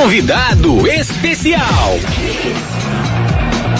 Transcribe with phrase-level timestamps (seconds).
[0.00, 1.98] Convidado especial.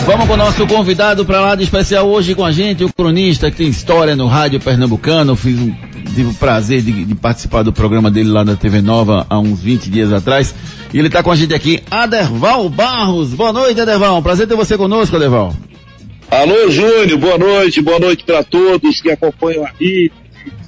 [0.04, 3.48] Vamos com o nosso convidado para lá de especial hoje com a gente, o cronista
[3.52, 5.36] que tem história no rádio pernambucano.
[5.36, 5.73] Fiz um,
[6.12, 9.62] tive o prazer de, de, participar do programa dele lá da TV Nova há uns
[9.62, 10.52] 20 dias atrás.
[10.93, 13.32] E ele está com a gente aqui, Aderval Barros.
[13.32, 14.21] Boa noite, Aderval.
[14.21, 15.55] Prazer ter você conosco, Aderval.
[16.32, 17.16] Alô, Júnior.
[17.16, 17.80] Boa noite.
[17.80, 20.11] Boa noite para todos que acompanham aqui.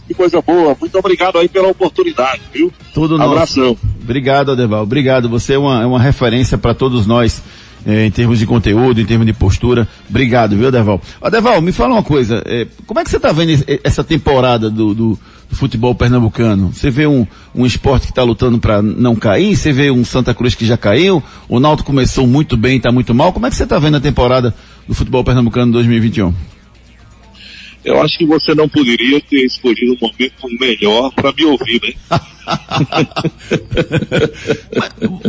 [0.06, 0.76] Que coisa boa.
[0.80, 2.72] Muito obrigado aí pela oportunidade, viu?
[2.94, 3.32] Tudo nosso.
[3.32, 3.76] Abração.
[4.10, 4.82] Obrigado, Aderval.
[4.82, 5.28] Obrigado.
[5.28, 7.40] Você é uma, é uma referência para todos nós
[7.86, 9.86] é, em termos de conteúdo, em termos de postura.
[10.08, 11.00] Obrigado, viu, Deval?
[11.20, 14.68] Ó, Deval, me fala uma coisa, é, como é que você está vendo essa temporada
[14.68, 15.18] do, do,
[15.48, 16.72] do, futebol pernambucano?
[16.72, 19.54] Você vê um, um esporte que está lutando para não cair?
[19.54, 21.22] Você vê um Santa Cruz que já caiu?
[21.48, 23.32] O Náutico começou muito bem, está muito mal.
[23.32, 24.52] Como é que você está vendo a temporada
[24.88, 26.34] do futebol pernambucano 2021?
[27.84, 31.94] Eu acho que você não poderia ter escolhido um momento melhor para me ouvir, né?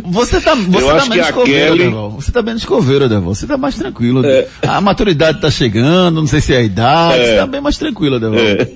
[0.03, 1.89] você tá, você tá menos coveiro, Kelly...
[2.15, 3.33] Você tá menos coveiro, Devon.
[3.33, 4.25] Você tá mais tranquilo.
[4.25, 4.49] É.
[4.67, 7.25] A maturidade tá chegando, não sei se é a idade, é.
[7.25, 8.35] você tá bem mais tranquilo, Devon.
[8.35, 8.67] É.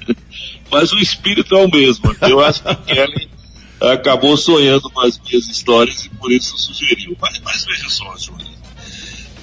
[0.70, 2.14] Mas o espírito é o mesmo.
[2.20, 3.28] Eu acho que Kelly
[3.80, 7.16] acabou sonhando com as minhas histórias e por isso sugeriu.
[7.20, 8.50] Mas, mas veja só, Júnior.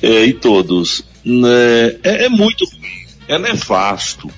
[0.02, 1.04] É, e todos.
[1.26, 2.97] Né, é, é muito ruim
[3.28, 4.30] é nefasto.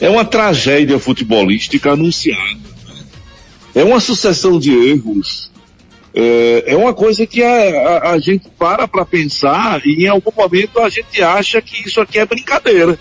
[0.00, 2.58] É uma tragédia futebolística anunciada.
[3.74, 5.50] É uma sucessão de erros.
[6.14, 10.30] É, é uma coisa que a, a, a gente para para pensar e em algum
[10.36, 12.98] momento a gente acha que isso aqui é brincadeira.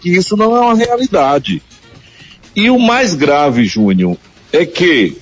[0.00, 1.62] Que isso não é uma realidade.
[2.54, 4.16] E o mais grave, Júnior,
[4.52, 5.16] é que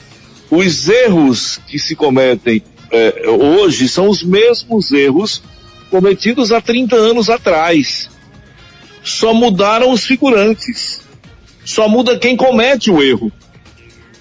[0.51, 5.43] os erros que se cometem é, hoje são os mesmos erros
[5.91, 8.11] cometidos há 30 anos atrás.
[9.07, 11.01] Só mudaram os figurantes.
[11.65, 13.33] Só muda quem comete o erro.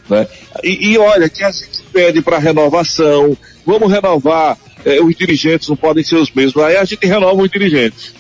[0.08, 0.28] Né?
[0.64, 5.76] E, e olha, que a gente pede para renovação, vamos renovar, é, os dirigentes não
[5.76, 6.64] podem ser os mesmos.
[6.64, 8.14] Aí a gente renova os dirigentes.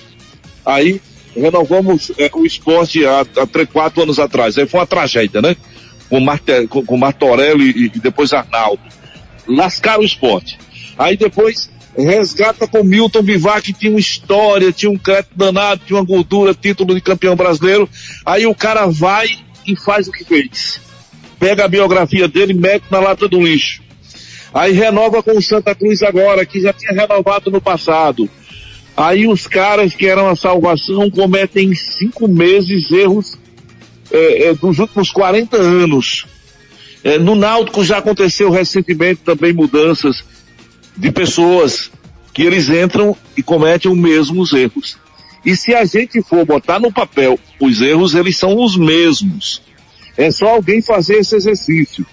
[0.65, 0.99] Aí
[1.35, 4.57] renovamos é, o esporte há, há três, quatro anos atrás.
[4.57, 5.55] Aí foi uma tragédia, né?
[6.09, 8.81] Com, Marte, com, Martorelli e, e depois Arnaldo.
[9.47, 10.57] Lascaram o esporte.
[10.97, 15.97] Aí depois resgata com Milton Bivar, que tinha uma história, tinha um crédito danado, tinha
[15.97, 17.89] uma gordura, título de campeão brasileiro.
[18.25, 19.27] Aí o cara vai
[19.65, 20.79] e faz o que fez.
[21.39, 23.81] Pega a biografia dele e mete na lata do lixo.
[24.53, 28.29] Aí renova com o Santa Cruz agora, que já tinha renovado no passado.
[28.95, 33.37] Aí os caras que eram a salvação cometem em cinco meses erros
[34.09, 36.25] é, é, dos últimos 40 anos.
[37.03, 40.23] É, no Náutico já aconteceu recentemente também mudanças
[40.97, 41.91] de pessoas
[42.33, 44.97] que eles entram e cometem os mesmos erros.
[45.45, 49.61] E se a gente for botar no papel os erros, eles são os mesmos.
[50.17, 52.05] É só alguém fazer esse exercício.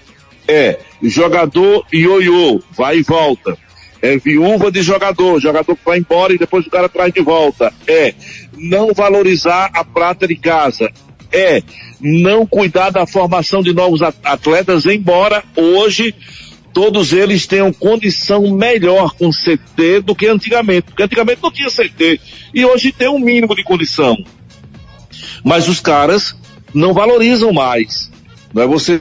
[0.47, 3.57] É jogador ioiô, vai e volta.
[4.03, 7.73] É viúva de jogador, jogador que vai embora e depois o cara traz de volta.
[7.87, 8.13] É
[8.59, 10.91] não valorizar a prata de casa.
[11.33, 11.63] É
[12.01, 16.15] não cuidar da formação de novos atletas, embora hoje
[16.73, 22.21] todos eles tenham condição melhor com CT do que antigamente, porque antigamente não tinha CT
[22.55, 24.17] e hoje tem um mínimo de condição.
[25.45, 26.37] Mas os caras
[26.75, 28.11] não valorizam mais.
[28.53, 29.01] Não é você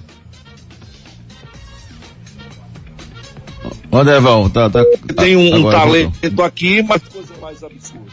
[3.92, 4.86] Ô Devão, tá, tá,
[5.18, 8.06] tem um, um talento aqui, mas coisa mais absurda.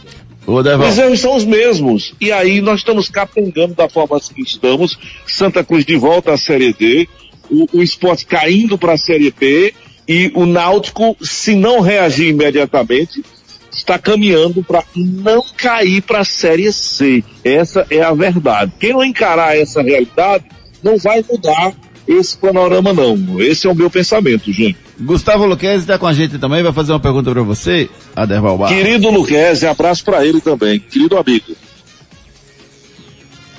[0.44, 0.88] Ô Devão.
[0.88, 2.14] Os erros são os mesmos.
[2.20, 4.98] E aí nós estamos capengando da forma que estamos.
[5.24, 7.08] Santa Cruz de volta à Série D
[7.50, 9.74] o, o esporte caindo para a Série B
[10.06, 13.22] e o Náutico, se não reagir imediatamente,
[13.70, 17.22] está caminhando para não cair para a Série C.
[17.44, 18.72] Essa é a verdade.
[18.78, 20.44] Quem não encarar essa realidade
[20.82, 21.74] não vai mudar
[22.08, 23.40] esse panorama não.
[23.40, 24.78] Esse é o meu pensamento, gente.
[24.98, 28.74] Gustavo Luquezzi está com a gente também, vai fazer uma pergunta para você, Aderval Barros.
[28.74, 31.54] Querido Luquezzi, abraço para ele também, querido amigo.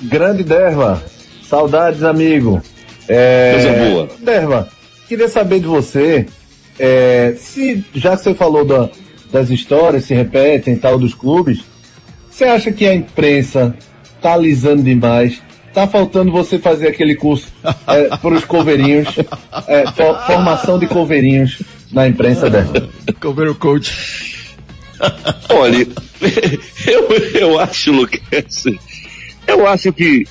[0.02, 1.02] Grande Derva,
[1.48, 2.60] saudades amigo.
[3.12, 4.08] É, Coisa boa.
[4.20, 4.68] Derva,
[5.08, 6.26] queria saber de você,
[6.78, 8.88] é, se, já que você falou da,
[9.32, 11.60] das histórias, se repetem tal dos clubes,
[12.30, 13.74] você acha que a imprensa
[14.22, 15.42] tá alisando demais?
[15.74, 17.48] Tá faltando você fazer aquele curso
[17.88, 19.08] é, para os coveirinhos,
[19.66, 21.62] é, for, formação de coveirinhos
[21.92, 22.88] na imprensa dela.
[23.20, 24.38] Coveiro coach.
[25.48, 25.78] Olha,
[26.86, 28.64] eu, eu acho, Lucas,
[29.46, 30.26] eu acho que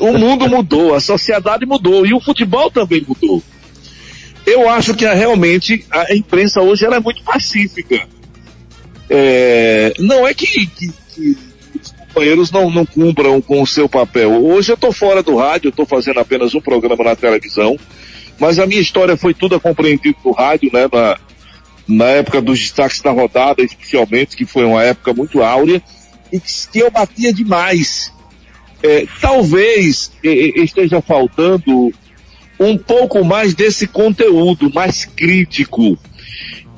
[0.00, 3.42] o mundo mudou, a sociedade mudou e o futebol também mudou.
[4.46, 8.06] Eu acho que realmente a imprensa hoje ela é muito pacífica.
[9.10, 11.36] É, não é que, que, que,
[11.80, 14.44] os companheiros não, não cumpram com o seu papel.
[14.44, 17.78] Hoje eu estou fora do rádio, estou fazendo apenas um programa na televisão
[18.38, 20.88] mas a minha história foi toda compreendida no rádio, né?
[20.92, 21.18] Na,
[21.88, 25.82] na época dos destaques da rodada, especialmente, que foi uma época muito áurea,
[26.32, 28.12] e que, que eu batia demais.
[28.82, 31.92] É, talvez esteja faltando
[32.60, 35.98] um pouco mais desse conteúdo, mais crítico,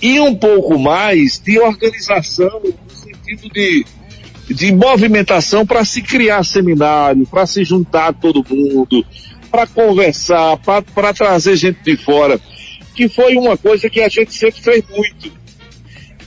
[0.01, 3.87] e um pouco mais de organização, no sentido de,
[4.49, 9.05] de movimentação para se criar seminário, para se juntar todo mundo,
[9.51, 12.41] para conversar, para trazer gente de fora,
[12.95, 15.33] que foi uma coisa que a gente sempre fez muito.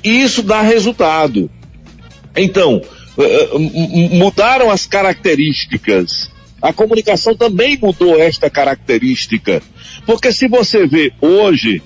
[0.04, 1.50] E isso dá resultado.
[2.36, 2.82] Então,
[4.12, 6.32] mudaram as características.
[6.62, 9.62] A comunicação também mudou esta característica.
[10.06, 11.82] Porque se você vê hoje,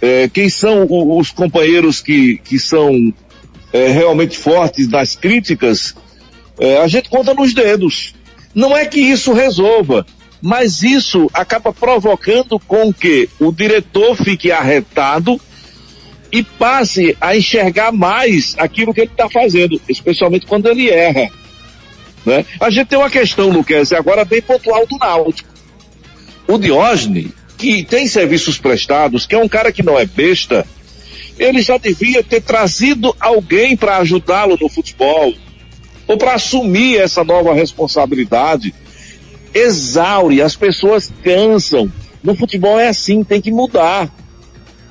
[0.00, 3.12] é, quem são os companheiros que, que são
[3.72, 5.94] é, realmente fortes nas críticas,
[6.58, 8.14] é, a gente conta nos dedos.
[8.54, 10.06] Não é que isso resolva,
[10.40, 15.40] mas isso acaba provocando com que o diretor fique arretado
[16.30, 21.30] e passe a enxergar mais aquilo que ele está fazendo, especialmente quando ele erra.
[22.24, 22.44] Né?
[22.60, 25.48] A gente tem uma questão, Luquez, agora bem pontual do Náutico.
[26.46, 30.66] O Diógenes, que tem serviços prestados, que é um cara que não é besta,
[31.38, 35.32] ele já devia ter trazido alguém para ajudá-lo no futebol,
[36.06, 38.74] ou para assumir essa nova responsabilidade
[39.54, 41.90] exaure, as pessoas cansam.
[42.22, 44.10] No futebol é assim, tem que mudar.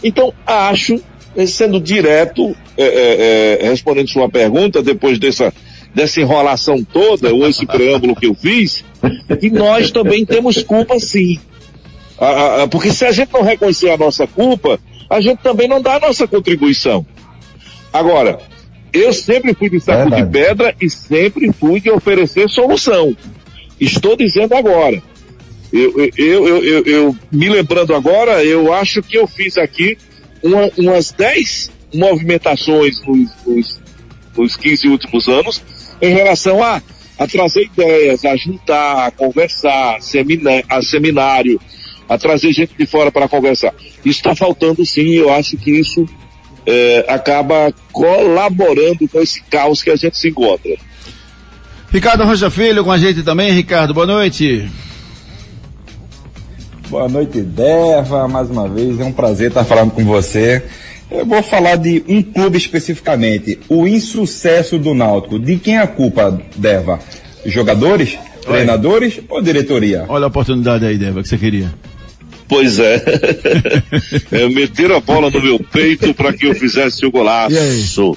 [0.04, 1.02] Então, acho,
[1.46, 5.54] sendo direto, é, é, é, respondendo sua pergunta, depois dessa,
[5.94, 8.84] dessa enrolação toda, ou esse preâmbulo que eu fiz,
[9.40, 11.40] que nós também temos culpa sim.
[12.72, 14.80] porque se a gente não reconhecer a nossa culpa,
[15.10, 17.06] a gente também não dá a nossa contribuição.
[17.94, 18.40] Agora,
[18.92, 23.16] eu sempre fui de saco de pedra e sempre fui de oferecer solução.
[23.80, 25.02] Estou dizendo agora.
[25.72, 29.98] Eu, eu, eu, eu, eu me lembrando agora, eu acho que eu fiz aqui
[30.44, 33.82] uma, umas 10 movimentações nos, nos,
[34.38, 35.62] nos 15 últimos anos
[36.02, 36.82] em relação a,
[37.18, 41.60] a trazer ideias, a juntar, a conversar, a seminário,
[42.08, 43.74] a trazer gente de fora para conversar.
[44.06, 46.06] Isso está faltando sim, eu acho que isso
[46.66, 50.76] é, acaba colaborando com esse caos que a gente se encontra.
[51.92, 53.52] Ricardo Rocha Filho com a gente também.
[53.52, 54.70] Ricardo, boa noite.
[56.90, 58.28] Boa noite, Deva.
[58.30, 60.64] Mais uma vez, é um prazer estar falando com você.
[61.12, 65.38] Eu vou falar de um clube especificamente, o insucesso do Náutico.
[65.38, 67.00] De quem é a culpa, Deva?
[67.46, 68.54] Jogadores, Oi.
[68.54, 70.06] treinadores ou diretoria?
[70.08, 71.74] Olha a oportunidade aí, Deva, que você queria.
[72.48, 73.04] Pois é.
[74.32, 78.16] é meteram a bola no meu peito para que eu fizesse o golaço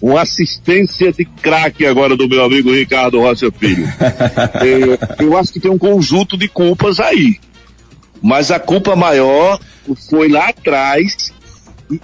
[0.00, 3.86] uma assistência de craque agora do meu amigo Ricardo Rocha Filho.
[5.18, 7.38] é, eu acho que tem um conjunto de culpas aí.
[8.22, 9.60] Mas a culpa maior
[10.08, 11.32] foi lá atrás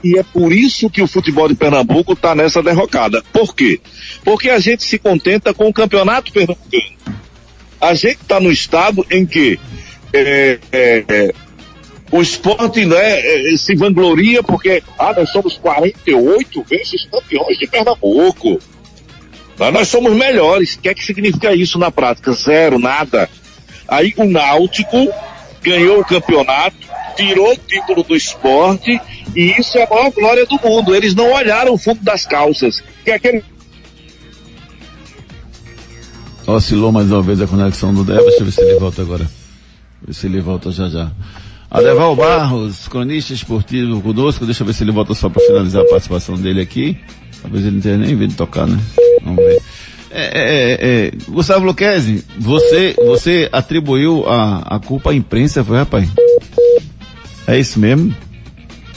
[0.03, 3.23] e, é por isso que o futebol de Pernambuco está nessa derrocada.
[3.33, 3.81] Por quê?
[4.25, 6.95] Porque a gente se contenta com o campeonato pernambucano.
[7.81, 9.59] A gente está no estado em que
[10.13, 11.35] é, é, é
[12.11, 18.59] o esporte né, é, se vangloria porque, ah, nós somos 48 vezes campeões de Pernambuco.
[19.59, 20.75] Mas nós somos melhores.
[20.75, 22.33] O que é que significa isso na prática?
[22.33, 23.29] Zero, nada.
[23.87, 25.13] Aí o Náutico
[25.65, 26.77] ganhou o campeonato,
[27.17, 29.01] tirou o título do esporte,
[29.35, 30.95] e isso é a maior glória do mundo.
[30.95, 32.83] Eles não olharam o fundo das calças.
[33.05, 33.43] Que é aquele
[36.47, 38.27] Oscilou mais uma vez a conexão do Débora.
[38.27, 39.31] Deixa eu ver se ele volta agora.
[40.07, 41.11] Ver se ele volta já já.
[41.71, 44.45] Adeval Barros, cronista esportivo conosco.
[44.45, 46.99] Deixa eu ver se ele volta só para finalizar a participação dele aqui.
[47.41, 48.79] Talvez ele não tenha nem vindo tocar, né?
[49.23, 49.63] Vamos ver.
[50.17, 55.79] É, é, é, é Gustavo Luquezzi, você, você atribuiu a, a culpa à imprensa, foi,
[55.79, 56.09] rapaz?
[57.47, 58.15] É isso mesmo?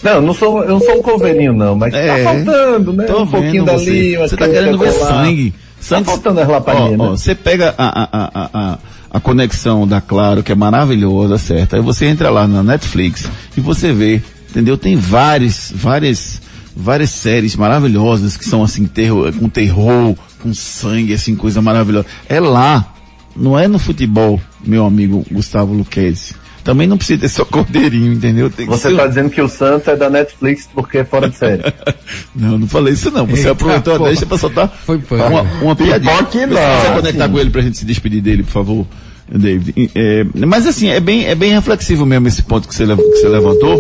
[0.04, 3.06] Não, não sou, eu não sou um coveirinho não, mas tá é, tá faltando, né?
[3.16, 4.18] um pouquinho dali, você.
[4.18, 5.54] Você tá querendo ver sangue.
[5.80, 6.06] sangue.
[6.06, 7.08] Tá faltando as lapadinhas, né?
[7.10, 8.78] Você pega a, a, a, a
[9.10, 11.76] a conexão da Claro, que é maravilhosa, certo?
[11.76, 14.78] Aí você entra lá na Netflix e você vê, entendeu?
[14.78, 16.42] Tem várias, várias,
[16.76, 22.08] várias séries maravilhosas que são assim, terror, com terror, com sangue, assim, coisa maravilhosa.
[22.28, 22.94] É lá,
[23.36, 26.36] não é no futebol, meu amigo Gustavo Luquezzi.
[26.64, 28.52] Também não precisa ter só cordeirinho, entendeu?
[28.68, 31.64] Você está dizendo que o Santos é da Netflix porque é fora de série.
[32.36, 33.26] não, não falei isso não.
[33.26, 36.24] Você Eita, aproveitou a deixa para soltar Foi uma, uma piadinha.
[36.26, 36.58] Que não.
[36.58, 38.88] Você conectar com ele para a gente se despedir dele, por favor.
[39.32, 39.92] David.
[39.96, 43.30] É, mas assim, é bem, é bem reflexivo mesmo esse ponto que você, que você
[43.30, 43.80] levantou,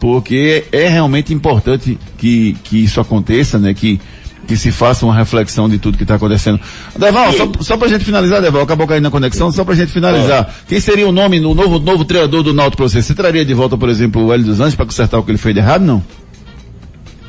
[0.00, 3.74] porque é realmente importante que, que isso aconteça, né?
[3.74, 4.00] Que,
[4.48, 6.58] que se faça uma reflexão de tudo que está acontecendo.
[6.98, 10.48] Deval, só, só pra gente finalizar, Deval, acabou caindo na conexão, só pra gente finalizar.
[10.48, 10.66] É.
[10.66, 13.02] Quem seria o nome, no novo, novo treinador do Náutico pra você?
[13.02, 15.38] Você traria de volta, por exemplo, o Hélio dos Anjos para consertar o que ele
[15.38, 16.02] fez de errado, não?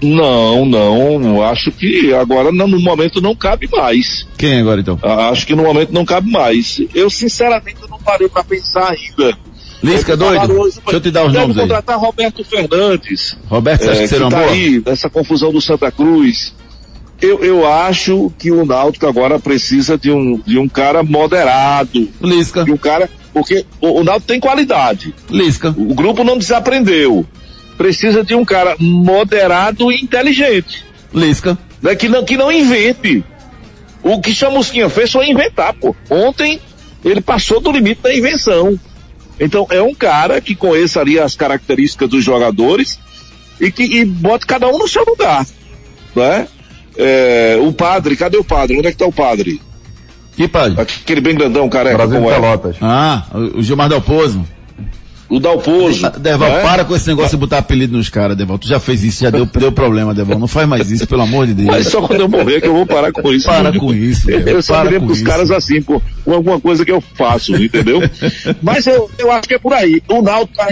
[0.01, 1.43] Não, não.
[1.43, 4.25] Acho que agora no momento não cabe mais.
[4.37, 4.97] Quem agora então?
[5.03, 6.81] Acho que no momento não cabe mais.
[6.95, 9.37] Eu sinceramente não parei para pensar ainda.
[9.83, 10.53] Lisca, doido?
[10.53, 11.63] Hoje, Deixa eu te dar os nomes aí.
[11.63, 13.37] contratar Roberto Fernandes.
[13.49, 14.51] Roberto, você acha é, que será que tá boa?
[14.51, 16.53] aí, nessa confusão do Santa Cruz.
[17.21, 22.07] Eu, eu acho que o Náutico agora precisa de um, de um cara moderado.
[22.21, 22.63] Lisca.
[22.63, 25.13] De um cara, porque o, o Náutico tem qualidade.
[25.29, 25.69] Lisca.
[25.69, 27.25] O grupo não desaprendeu
[27.79, 30.85] precisa de um cara moderado e inteligente.
[31.13, 31.57] Lisca.
[31.81, 31.95] Né?
[31.95, 33.23] Que, não, que não invente.
[34.03, 35.95] O que Chamusquinha fez foi inventar, pô.
[36.09, 36.59] Ontem
[37.05, 38.77] ele passou do limite da invenção.
[39.39, 42.99] Então é um cara que conheça ali as características dos jogadores
[43.61, 45.47] e que e bote cada um no seu lugar.
[46.13, 46.49] Né?
[47.01, 48.77] É, o padre, cadê o padre?
[48.77, 49.61] Onde é que tá o padre?
[50.35, 50.79] Que padre?
[50.81, 52.35] Aquele bem grandão, careca, Brasil como é.
[52.35, 52.75] Pelotas.
[52.81, 53.25] Ah,
[53.55, 54.45] o Gilmar Del Pozo
[55.29, 56.09] o Dalpozo.
[56.19, 56.61] Deval, né?
[56.61, 58.57] para com esse negócio de botar apelido nos caras, Deval.
[58.57, 60.39] Tu já fez isso, já deu, deu problema, Deval.
[60.39, 61.69] Não faz mais isso, pelo amor de Deus.
[61.69, 63.45] Mas só quando eu morrer que eu vou parar com isso.
[63.45, 64.55] Para com isso, Deval.
[64.55, 68.01] Eu só me lembro dos caras assim, por, por alguma coisa que eu faço, entendeu?
[68.61, 70.01] Mas eu, eu acho que é por aí.
[70.07, 70.67] O Naldo, tá,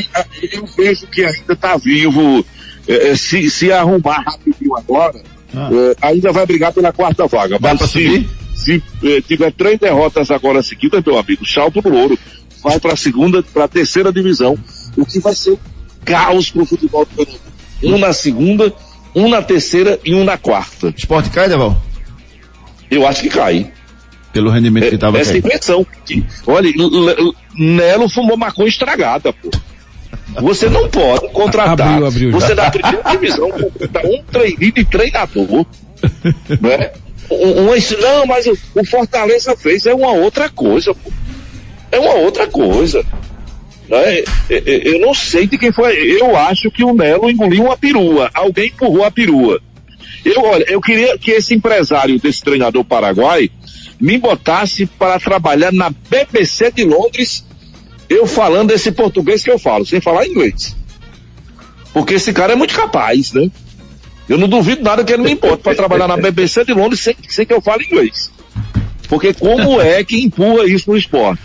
[0.52, 2.44] eu vejo que ainda tá vivo,
[2.88, 5.22] é, é, se, se arrumar rapidinho agora,
[5.56, 5.70] ah.
[5.72, 7.60] é, ainda vai brigar pela quarta vaga.
[7.60, 8.30] Dá Mas se, subir?
[8.56, 12.18] se é, tiver três derrotas agora seguidas, meu amigo, salto pro ouro
[12.64, 14.58] vai para a segunda, para a terceira divisão,
[14.96, 15.58] o que vai ser um
[16.04, 17.48] caos para o futebol do Pernambuco.
[17.84, 18.74] Um na segunda,
[19.14, 20.94] um na terceira e um na quarta.
[20.96, 21.80] Esporte cai, Deval?
[22.90, 23.72] Eu acho que cai.
[24.34, 25.86] Pelo rendimento é, que estava Essa impressão.
[26.06, 26.72] Que, olha,
[27.54, 29.50] Nelo fumou maconha estragada, pô.
[30.36, 31.88] Você não pode contratar.
[31.88, 34.24] Abriu, abriu, você da primeira divisão contratar um
[34.72, 35.66] de treinador.
[36.62, 36.92] né?
[37.30, 41.12] Um, um, não, mas o, o Fortaleza fez é uma outra coisa, pô
[41.92, 43.04] é uma outra coisa.
[43.90, 44.24] Né?
[44.50, 45.96] Eu não sei de quem foi.
[45.96, 48.30] Eu acho que o Melo engoliu uma perua.
[48.34, 49.62] Alguém empurrou a perua.
[50.26, 53.50] Eu, olha, eu queria que esse empresário desse treinador paraguai
[54.00, 57.46] me botasse para trabalhar na BBC de Londres,
[58.10, 60.76] eu falando esse português que eu falo, sem falar inglês.
[61.94, 63.50] Porque esse cara é muito capaz, né?
[64.30, 67.16] Eu não duvido nada que ele me importe para trabalhar na BBC de Londres sem,
[67.28, 68.32] sem que eu fale inglês.
[69.08, 71.42] Porque como é que empurra isso no esporte?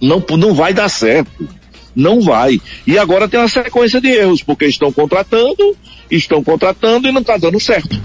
[0.00, 1.48] Não, não vai dar certo.
[1.94, 2.60] Não vai.
[2.86, 5.76] E agora tem uma sequência de erros, porque estão contratando,
[6.10, 8.00] estão contratando e não está dando certo.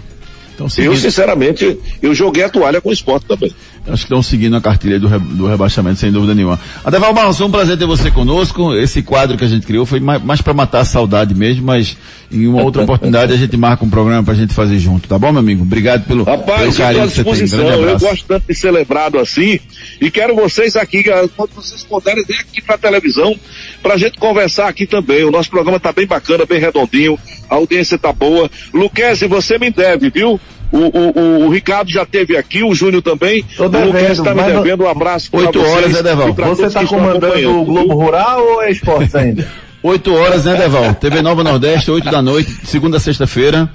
[0.54, 0.68] Então.
[0.78, 3.54] Eu, sinceramente, eu joguei a toalha com o esporte também.
[3.88, 6.60] Acho que estão seguindo a cartilha do, do rebaixamento, sem dúvida nenhuma.
[6.84, 8.74] Adeval Barros, um prazer ter você conosco.
[8.76, 11.98] Esse quadro que a gente criou foi mais, mais para matar a saudade mesmo, mas
[12.32, 15.18] em uma outra oportunidade a gente marca um programa para a gente fazer junto, tá
[15.18, 15.64] bom, meu amigo?
[15.64, 17.68] Obrigado pelo, Rapaz, pelo carinho que você tem.
[17.68, 19.60] Eu gosto tanto de ser lembrado assim
[20.02, 21.04] e quero vocês aqui,
[21.36, 23.34] quando vocês puderem, vir aqui para a televisão
[23.82, 25.24] para a gente conversar aqui também.
[25.24, 27.18] O nosso programa tá bem bacana, bem redondinho,
[27.50, 28.50] a audiência tá boa.
[28.74, 30.40] Luquezzi, você me deve, viu?
[30.72, 33.44] O, o, o, Ricardo já teve aqui, o Júnior também.
[33.56, 35.30] Tô devendo, o Lucas está me devendo um abraço.
[35.32, 36.34] Oito horas, né, Deval?
[36.34, 39.48] Você está comandando o Globo Rural ou é esportes ainda?
[39.84, 40.96] Oito horas, né, Deval?
[40.96, 43.70] TV Nova Nordeste, oito da noite, segunda a sexta-feira.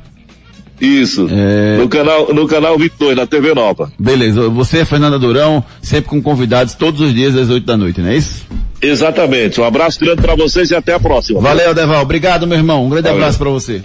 [0.81, 1.29] Isso.
[1.31, 1.77] É...
[1.79, 3.91] No canal, no canal Vitor, na TV Nova.
[3.99, 4.49] Beleza.
[4.49, 8.09] Você é Fernanda Durão, sempre com convidados todos os dias às oito da noite, não
[8.11, 8.45] é isso?
[8.83, 9.61] Exatamente.
[9.61, 11.41] Um abraço grande para vocês e até a próxima.
[11.41, 12.03] Valeu, Deval.
[12.03, 12.85] Obrigado, meu irmão.
[12.85, 13.19] Um grande Valeu.
[13.19, 13.81] abraço para você.